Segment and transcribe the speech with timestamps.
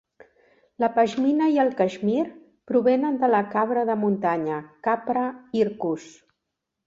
[0.83, 2.31] La pashmina i el cashmere
[2.71, 4.57] provenen de la cabra de muntanya
[4.89, 5.27] "capra
[5.59, 6.09] hircus".